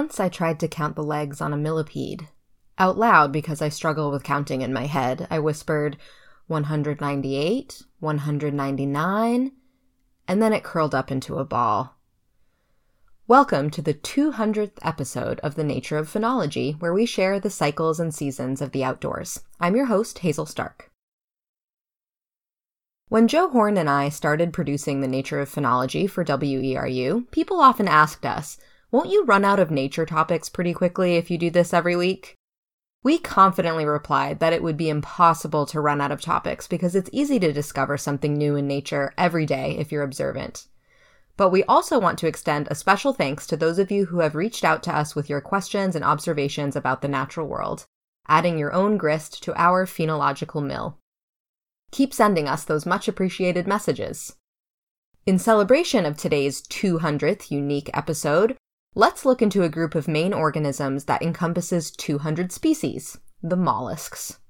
Once 0.00 0.18
I 0.18 0.30
tried 0.30 0.58
to 0.60 0.66
count 0.66 0.96
the 0.96 1.02
legs 1.02 1.42
on 1.42 1.52
a 1.52 1.58
millipede. 1.58 2.26
Out 2.78 2.96
loud, 2.96 3.32
because 3.32 3.60
I 3.60 3.68
struggle 3.68 4.10
with 4.10 4.22
counting 4.22 4.62
in 4.62 4.72
my 4.72 4.86
head, 4.86 5.26
I 5.30 5.38
whispered 5.40 5.98
198, 6.46 7.82
199, 7.98 9.52
and 10.26 10.42
then 10.42 10.54
it 10.54 10.64
curled 10.64 10.94
up 10.94 11.10
into 11.10 11.36
a 11.36 11.44
ball. 11.44 11.98
Welcome 13.26 13.68
to 13.68 13.82
the 13.82 13.92
200th 13.92 14.78
episode 14.80 15.38
of 15.40 15.54
The 15.54 15.64
Nature 15.64 15.98
of 15.98 16.08
Phenology, 16.08 16.80
where 16.80 16.94
we 16.94 17.04
share 17.04 17.38
the 17.38 17.50
cycles 17.50 18.00
and 18.00 18.14
seasons 18.14 18.62
of 18.62 18.72
the 18.72 18.82
outdoors. 18.82 19.40
I'm 19.60 19.76
your 19.76 19.84
host, 19.84 20.20
Hazel 20.20 20.46
Stark. 20.46 20.90
When 23.10 23.28
Joe 23.28 23.50
Horn 23.50 23.76
and 23.76 23.90
I 23.90 24.08
started 24.08 24.54
producing 24.54 25.02
The 25.02 25.08
Nature 25.08 25.40
of 25.40 25.50
Phenology 25.50 26.08
for 26.08 26.24
WERU, 26.24 27.30
people 27.30 27.60
often 27.60 27.86
asked 27.86 28.24
us, 28.24 28.56
won't 28.90 29.10
you 29.10 29.24
run 29.24 29.44
out 29.44 29.60
of 29.60 29.70
nature 29.70 30.04
topics 30.04 30.48
pretty 30.48 30.74
quickly 30.74 31.16
if 31.16 31.30
you 31.30 31.38
do 31.38 31.50
this 31.50 31.72
every 31.72 31.96
week? 31.96 32.34
We 33.02 33.18
confidently 33.18 33.86
replied 33.86 34.40
that 34.40 34.52
it 34.52 34.62
would 34.62 34.76
be 34.76 34.90
impossible 34.90 35.64
to 35.66 35.80
run 35.80 36.00
out 36.00 36.12
of 36.12 36.20
topics 36.20 36.66
because 36.66 36.94
it's 36.94 37.08
easy 37.12 37.38
to 37.38 37.52
discover 37.52 37.96
something 37.96 38.34
new 38.34 38.56
in 38.56 38.66
nature 38.66 39.14
every 39.16 39.46
day 39.46 39.76
if 39.78 39.90
you're 39.90 40.02
observant. 40.02 40.66
But 41.36 41.48
we 41.48 41.64
also 41.64 41.98
want 41.98 42.18
to 42.18 42.26
extend 42.26 42.68
a 42.68 42.74
special 42.74 43.14
thanks 43.14 43.46
to 43.46 43.56
those 43.56 43.78
of 43.78 43.90
you 43.90 44.06
who 44.06 44.20
have 44.20 44.34
reached 44.34 44.64
out 44.64 44.82
to 44.82 44.94
us 44.94 45.14
with 45.16 45.30
your 45.30 45.40
questions 45.40 45.96
and 45.96 46.04
observations 46.04 46.76
about 46.76 47.00
the 47.00 47.08
natural 47.08 47.46
world, 47.46 47.86
adding 48.28 48.58
your 48.58 48.74
own 48.74 48.98
grist 48.98 49.42
to 49.44 49.54
our 49.58 49.86
phenological 49.86 50.62
mill. 50.62 50.98
Keep 51.92 52.12
sending 52.12 52.46
us 52.46 52.64
those 52.64 52.84
much 52.84 53.08
appreciated 53.08 53.66
messages. 53.66 54.36
In 55.24 55.38
celebration 55.38 56.04
of 56.04 56.16
today's 56.16 56.60
200th 56.62 57.50
unique 57.50 57.88
episode, 57.94 58.56
Let's 58.96 59.24
look 59.24 59.40
into 59.40 59.62
a 59.62 59.68
group 59.68 59.94
of 59.94 60.08
Maine 60.08 60.34
organisms 60.34 61.04
that 61.04 61.22
encompasses 61.22 61.92
200 61.92 62.50
species, 62.50 63.18
the 63.40 63.56
mollusks. 63.56 64.40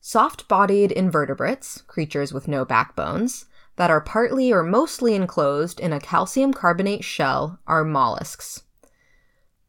Soft 0.00 0.48
bodied 0.48 0.90
invertebrates, 0.90 1.82
creatures 1.82 2.32
with 2.32 2.48
no 2.48 2.64
backbones, 2.64 3.46
that 3.76 3.90
are 3.90 4.00
partly 4.00 4.52
or 4.52 4.64
mostly 4.64 5.14
enclosed 5.14 5.78
in 5.78 5.92
a 5.92 6.00
calcium 6.00 6.52
carbonate 6.52 7.04
shell 7.04 7.60
are 7.68 7.84
mollusks. 7.84 8.64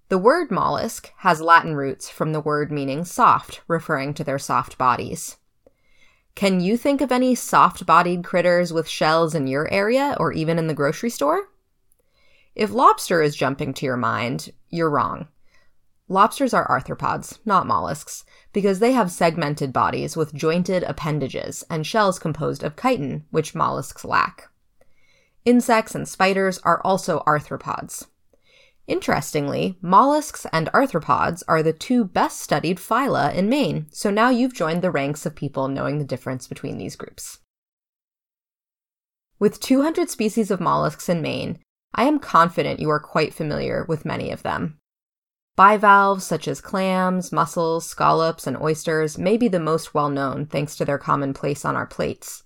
The 0.07 0.17
word 0.17 0.49
mollusk 0.49 1.11
has 1.17 1.39
Latin 1.39 1.75
roots 1.75 2.09
from 2.09 2.33
the 2.33 2.41
word 2.41 2.71
meaning 2.71 3.05
soft, 3.05 3.61
referring 3.67 4.15
to 4.15 4.23
their 4.23 4.39
soft 4.39 4.79
bodies. 4.79 5.37
Can 6.33 6.61
you 6.61 6.77
think 6.77 6.99
of 6.99 7.11
any 7.11 7.35
soft 7.35 7.85
bodied 7.85 8.23
critters 8.23 8.73
with 8.73 8.87
shells 8.87 9.35
in 9.35 9.45
your 9.45 9.71
area 9.71 10.15
or 10.19 10.33
even 10.33 10.57
in 10.57 10.65
the 10.65 10.73
grocery 10.73 11.11
store? 11.11 11.49
If 12.59 12.73
lobster 12.73 13.21
is 13.21 13.37
jumping 13.37 13.73
to 13.75 13.85
your 13.85 13.95
mind, 13.95 14.51
you're 14.67 14.89
wrong. 14.89 15.29
Lobsters 16.09 16.53
are 16.53 16.67
arthropods, 16.67 17.39
not 17.45 17.65
mollusks, 17.65 18.25
because 18.51 18.79
they 18.79 18.91
have 18.91 19.13
segmented 19.13 19.71
bodies 19.71 20.17
with 20.17 20.33
jointed 20.33 20.83
appendages 20.83 21.63
and 21.69 21.87
shells 21.87 22.19
composed 22.19 22.61
of 22.61 22.75
chitin, 22.75 23.23
which 23.31 23.55
mollusks 23.55 24.03
lack. 24.03 24.49
Insects 25.45 25.95
and 25.95 26.05
spiders 26.05 26.57
are 26.65 26.81
also 26.83 27.23
arthropods. 27.25 28.07
Interestingly, 28.87 29.77
mollusks 29.81 30.45
and 30.51 30.67
arthropods 30.73 31.43
are 31.47 31.63
the 31.63 31.71
two 31.71 32.03
best 32.03 32.41
studied 32.41 32.77
phyla 32.77 33.33
in 33.33 33.47
Maine, 33.47 33.87
so 33.89 34.11
now 34.11 34.27
you've 34.27 34.53
joined 34.53 34.81
the 34.81 34.91
ranks 34.91 35.25
of 35.25 35.33
people 35.33 35.69
knowing 35.69 35.97
the 35.97 36.03
difference 36.03 36.45
between 36.45 36.77
these 36.77 36.97
groups. 36.97 37.39
With 39.39 39.61
200 39.61 40.09
species 40.09 40.51
of 40.51 40.59
mollusks 40.59 41.07
in 41.07 41.21
Maine, 41.21 41.59
I 41.93 42.03
am 42.03 42.19
confident 42.19 42.79
you 42.79 42.89
are 42.89 42.99
quite 42.99 43.33
familiar 43.33 43.85
with 43.87 44.05
many 44.05 44.31
of 44.31 44.43
them. 44.43 44.77
Bivalves 45.57 46.23
such 46.23 46.47
as 46.47 46.61
clams, 46.61 47.31
mussels, 47.31 47.85
scallops, 47.85 48.47
and 48.47 48.55
oysters 48.61 49.17
may 49.17 49.35
be 49.35 49.47
the 49.47 49.59
most 49.59 49.93
well 49.93 50.09
known 50.09 50.45
thanks 50.45 50.75
to 50.77 50.85
their 50.85 50.97
common 50.97 51.33
place 51.33 51.65
on 51.65 51.75
our 51.75 51.85
plates, 51.85 52.43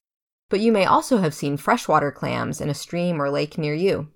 but 0.50 0.60
you 0.60 0.72
may 0.72 0.86
also 0.86 1.18
have 1.18 1.34
seen 1.34 1.58
freshwater 1.58 2.12
clams 2.12 2.60
in 2.60 2.70
a 2.70 2.74
stream 2.74 3.22
or 3.22 3.30
lake 3.30 3.58
near 3.58 3.76
you. 3.76 4.10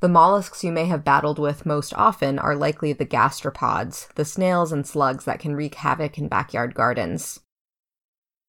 The 0.00 0.08
mollusks 0.08 0.62
you 0.62 0.72
may 0.72 0.84
have 0.84 1.04
battled 1.04 1.38
with 1.38 1.64
most 1.64 1.94
often 1.94 2.38
are 2.38 2.54
likely 2.54 2.92
the 2.92 3.06
gastropods, 3.06 4.12
the 4.14 4.26
snails 4.26 4.72
and 4.72 4.86
slugs 4.86 5.24
that 5.24 5.40
can 5.40 5.56
wreak 5.56 5.76
havoc 5.76 6.18
in 6.18 6.28
backyard 6.28 6.74
gardens. 6.74 7.40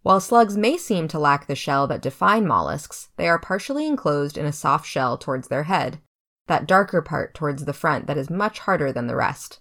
While 0.07 0.22
slugs 0.22 0.56
may 0.56 0.78
seem 0.78 1.09
to 1.09 1.19
lack 1.19 1.47
the 1.47 1.53
shell 1.53 1.85
that 1.88 2.01
define 2.01 2.47
mollusks, 2.47 3.09
they 3.18 3.28
are 3.28 3.38
partially 3.38 3.85
enclosed 3.85 4.38
in 4.38 4.45
a 4.45 4.53
soft 4.53 4.85
shell 4.85 5.18
towards 5.18 5.50
their 5.50 5.63
head, 5.63 6.00
that 6.47 6.66
darker 6.66 7.01
part 7.01 7.34
towards 7.34 7.66
the 7.66 7.73
front 7.73 8.07
that 8.07 8.18
is 8.18 8.29
much 8.29 8.59
harder 8.59 8.94
than 8.94 9.07
the 9.07 9.18
rest. 9.18 9.59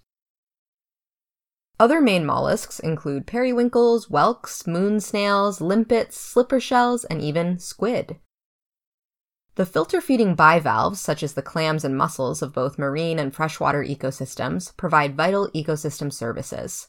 Other 1.81 1.99
Maine 1.99 2.25
mollusks 2.25 2.79
include 2.79 3.27
periwinkles, 3.27 4.09
whelks, 4.09 4.65
moon 4.65 5.01
snails, 5.01 5.59
limpets, 5.59 6.15
slipper 6.15 6.61
shells, 6.61 7.03
and 7.03 7.21
even 7.21 7.59
squid. 7.59 8.15
The 9.55 9.65
filter 9.65 9.99
feeding 9.99 10.33
bivalves, 10.33 11.01
such 11.01 11.23
as 11.23 11.33
the 11.33 11.41
clams 11.41 11.83
and 11.83 11.97
mussels 11.97 12.41
of 12.41 12.53
both 12.53 12.79
marine 12.79 13.19
and 13.19 13.35
freshwater 13.35 13.83
ecosystems, 13.83 14.77
provide 14.77 15.17
vital 15.17 15.49
ecosystem 15.49 16.09
services. 16.13 16.87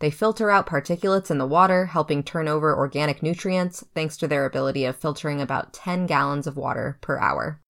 They 0.00 0.10
filter 0.10 0.50
out 0.50 0.66
particulates 0.66 1.30
in 1.30 1.38
the 1.38 1.46
water, 1.46 1.86
helping 1.86 2.22
turn 2.22 2.48
over 2.48 2.76
organic 2.76 3.22
nutrients 3.22 3.84
thanks 3.94 4.16
to 4.16 4.26
their 4.26 4.46
ability 4.46 4.86
of 4.86 4.96
filtering 4.96 5.40
about 5.40 5.74
10 5.74 6.06
gallons 6.06 6.46
of 6.46 6.56
water 6.56 6.98
per 7.02 7.18
hour. 7.18 7.60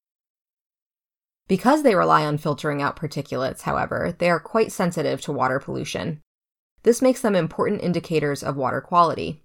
Because 1.49 1.83
they 1.83 1.97
rely 1.97 2.25
on 2.25 2.39
filtering 2.39 2.81
out 2.81 2.95
particulates, 2.97 3.63
however, 3.63 4.15
they 4.17 4.31
are 4.31 4.39
quite 4.39 4.71
sensitive 4.71 5.21
to 5.23 5.33
water 5.33 5.59
pollution. 5.59 6.23
This 6.85 7.03
makes 7.03 7.21
them 7.21 7.35
important 7.35 7.83
indicators 7.83 8.45
of 8.45 8.57
water 8.57 8.81
quality. 8.81 9.43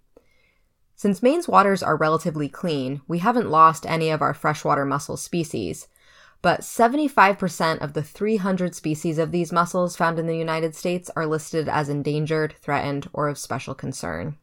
Since 0.95 1.23
Maine's 1.23 1.47
waters 1.47 1.81
are 1.81 1.97
relatively 1.97 2.47
clean, 2.47 3.01
we 3.07 3.17
haven't 3.17 3.49
lost 3.49 3.87
any 3.87 4.11
of 4.11 4.21
our 4.21 4.35
freshwater 4.35 4.85
mussel 4.85 5.17
species, 5.17 5.87
but 6.45 6.61
75% 6.61 7.79
of 7.79 7.93
the 7.93 8.03
300 8.03 8.75
species 8.75 9.17
of 9.17 9.31
these 9.31 9.51
mussels 9.51 9.97
found 9.97 10.19
in 10.19 10.27
the 10.27 10.37
United 10.37 10.75
States 10.75 11.09
are 11.15 11.25
listed 11.25 11.67
as 11.67 11.89
endangered, 11.89 12.53
threatened, 12.61 13.09
or 13.13 13.27
of 13.29 13.39
special 13.39 13.73
concern. 13.73 14.37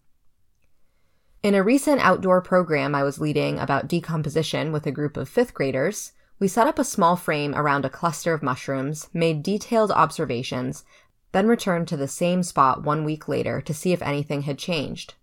In 1.44 1.54
a 1.54 1.62
recent 1.62 2.00
outdoor 2.00 2.40
program 2.40 2.92
I 2.92 3.04
was 3.04 3.20
leading 3.20 3.56
about 3.56 3.86
decomposition 3.86 4.72
with 4.72 4.84
a 4.84 4.90
group 4.90 5.16
of 5.16 5.28
fifth 5.28 5.54
graders, 5.54 6.10
we 6.40 6.48
set 6.48 6.66
up 6.66 6.80
a 6.80 6.82
small 6.82 7.14
frame 7.14 7.54
around 7.54 7.84
a 7.84 7.88
cluster 7.88 8.34
of 8.34 8.42
mushrooms, 8.42 9.08
made 9.14 9.44
detailed 9.44 9.92
observations, 9.92 10.84
then 11.30 11.46
returned 11.46 11.86
to 11.86 11.96
the 11.96 12.08
same 12.08 12.42
spot 12.42 12.82
one 12.82 13.04
week 13.04 13.28
later 13.28 13.60
to 13.60 13.72
see 13.72 13.92
if 13.92 14.02
anything 14.02 14.42
had 14.42 14.58
changed. 14.58 15.14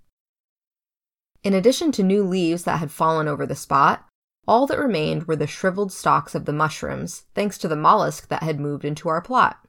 In 1.43 1.53
addition 1.53 1.91
to 1.91 2.03
new 2.03 2.23
leaves 2.23 2.63
that 2.63 2.79
had 2.79 2.89
fallen 2.89 3.27
over 3.27 3.45
the 3.45 3.53
spot, 3.53 4.08
all 4.49 4.65
that 4.65 4.79
remained 4.79 5.25
were 5.27 5.35
the 5.35 5.45
shriveled 5.45 5.91
stalks 5.91 6.33
of 6.33 6.45
the 6.45 6.51
mushrooms, 6.51 7.25
thanks 7.35 7.55
to 7.59 7.67
the 7.67 7.75
mollusk 7.75 8.29
that 8.29 8.41
had 8.41 8.59
moved 8.59 8.83
into 8.83 9.07
our 9.07 9.21
plot. 9.21 9.59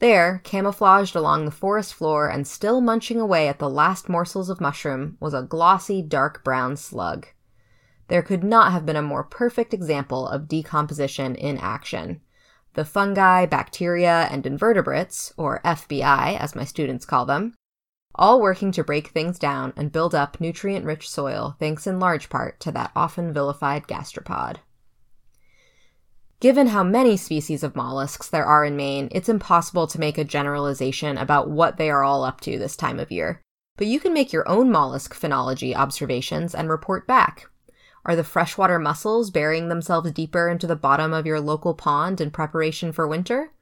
There, 0.00 0.40
camouflaged 0.42 1.14
along 1.14 1.44
the 1.44 1.52
forest 1.52 1.94
floor 1.94 2.28
and 2.28 2.48
still 2.48 2.80
munching 2.80 3.20
away 3.20 3.46
at 3.46 3.60
the 3.60 3.70
last 3.70 4.08
morsels 4.08 4.50
of 4.50 4.60
mushroom, 4.60 5.16
was 5.20 5.34
a 5.34 5.42
glossy 5.42 6.02
dark 6.02 6.42
brown 6.42 6.76
slug. 6.76 7.28
There 8.08 8.22
could 8.22 8.42
not 8.42 8.72
have 8.72 8.84
been 8.84 8.96
a 8.96 9.02
more 9.02 9.22
perfect 9.22 9.72
example 9.72 10.26
of 10.26 10.48
decomposition 10.48 11.36
in 11.36 11.56
action. 11.58 12.20
The 12.74 12.84
fungi, 12.84 13.46
bacteria, 13.46 14.26
and 14.32 14.44
invertebrates, 14.44 15.32
or 15.36 15.60
FBI 15.64 16.36
as 16.40 16.56
my 16.56 16.64
students 16.64 17.06
call 17.06 17.24
them, 17.24 17.54
all 18.16 18.40
working 18.40 18.72
to 18.72 18.84
break 18.84 19.08
things 19.08 19.38
down 19.38 19.72
and 19.76 19.92
build 19.92 20.14
up 20.14 20.40
nutrient 20.40 20.84
rich 20.84 21.08
soil 21.08 21.56
thanks 21.58 21.86
in 21.86 22.00
large 22.00 22.28
part 22.28 22.58
to 22.60 22.72
that 22.72 22.90
often 22.96 23.32
vilified 23.32 23.86
gastropod. 23.86 24.56
Given 26.38 26.66
how 26.66 26.82
many 26.82 27.16
species 27.16 27.62
of 27.62 27.74
mollusks 27.74 28.28
there 28.28 28.44
are 28.44 28.64
in 28.64 28.76
Maine, 28.76 29.08
it's 29.10 29.28
impossible 29.28 29.86
to 29.86 30.00
make 30.00 30.18
a 30.18 30.24
generalization 30.24 31.16
about 31.16 31.48
what 31.48 31.78
they 31.78 31.88
are 31.88 32.04
all 32.04 32.24
up 32.24 32.42
to 32.42 32.58
this 32.58 32.76
time 32.76 33.00
of 33.00 33.10
year. 33.10 33.40
But 33.76 33.86
you 33.86 34.00
can 34.00 34.12
make 34.12 34.32
your 34.32 34.46
own 34.48 34.70
mollusk 34.70 35.18
phenology 35.18 35.74
observations 35.74 36.54
and 36.54 36.68
report 36.68 37.06
back. 37.06 37.48
Are 38.04 38.14
the 38.14 38.24
freshwater 38.24 38.78
mussels 38.78 39.30
burying 39.30 39.68
themselves 39.68 40.12
deeper 40.12 40.48
into 40.48 40.66
the 40.66 40.76
bottom 40.76 41.12
of 41.12 41.26
your 41.26 41.40
local 41.40 41.74
pond 41.74 42.20
in 42.20 42.30
preparation 42.30 42.92
for 42.92 43.08
winter? 43.08 43.52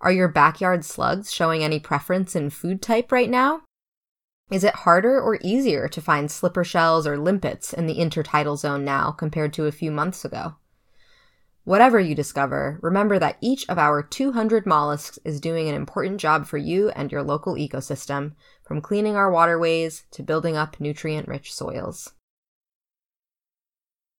Are 0.00 0.12
your 0.12 0.28
backyard 0.28 0.84
slugs 0.84 1.32
showing 1.32 1.64
any 1.64 1.80
preference 1.80 2.36
in 2.36 2.50
food 2.50 2.82
type 2.82 3.10
right 3.10 3.30
now? 3.30 3.62
Is 4.50 4.64
it 4.64 4.74
harder 4.76 5.20
or 5.20 5.38
easier 5.42 5.88
to 5.88 6.00
find 6.00 6.30
slipper 6.30 6.64
shells 6.64 7.06
or 7.06 7.18
limpets 7.18 7.74
in 7.74 7.86
the 7.86 7.96
intertidal 7.96 8.56
zone 8.56 8.82
now 8.84 9.10
compared 9.10 9.52
to 9.54 9.66
a 9.66 9.72
few 9.72 9.90
months 9.90 10.24
ago? 10.24 10.54
Whatever 11.64 12.00
you 12.00 12.14
discover, 12.14 12.78
remember 12.80 13.18
that 13.18 13.36
each 13.42 13.68
of 13.68 13.76
our 13.76 14.02
200 14.02 14.64
mollusks 14.64 15.18
is 15.22 15.38
doing 15.38 15.68
an 15.68 15.74
important 15.74 16.18
job 16.18 16.46
for 16.46 16.56
you 16.56 16.88
and 16.90 17.12
your 17.12 17.22
local 17.22 17.56
ecosystem, 17.56 18.32
from 18.64 18.80
cleaning 18.80 19.16
our 19.16 19.30
waterways 19.30 20.04
to 20.12 20.22
building 20.22 20.56
up 20.56 20.80
nutrient 20.80 21.28
rich 21.28 21.52
soils. 21.52 22.14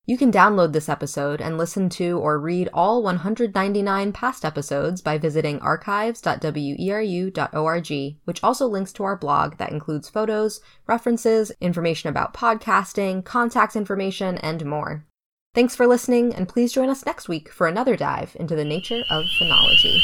You 0.09 0.17
can 0.17 0.31
download 0.31 0.73
this 0.73 0.89
episode 0.89 1.39
and 1.39 1.56
listen 1.56 1.88
to 1.89 2.17
or 2.17 2.39
read 2.39 2.67
all 2.73 3.03
199 3.03 4.11
past 4.11 4.44
episodes 4.44 5.03
by 5.03 5.19
visiting 5.19 5.59
archives.weru.org, 5.59 8.17
which 8.25 8.44
also 8.44 8.65
links 8.65 8.91
to 8.94 9.03
our 9.03 9.15
blog 9.15 9.57
that 9.57 9.71
includes 9.71 10.09
photos, 10.09 10.61
references, 10.88 11.51
information 11.61 12.09
about 12.09 12.33
podcasting, 12.33 13.23
contact 13.23 13.75
information, 13.75 14.39
and 14.39 14.65
more. 14.65 15.06
Thanks 15.53 15.75
for 15.75 15.85
listening, 15.85 16.33
and 16.33 16.50
please 16.50 16.73
join 16.73 16.89
us 16.89 17.05
next 17.05 17.29
week 17.29 17.50
for 17.50 17.67
another 17.67 17.95
dive 17.95 18.35
into 18.39 18.55
the 18.55 18.65
nature 18.65 19.03
of 19.12 19.25
phenology. 19.39 20.00